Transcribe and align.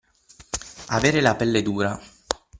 Avere 0.87 1.21
la 1.21 1.35
pelle 1.35 1.61
dura. 1.61 2.01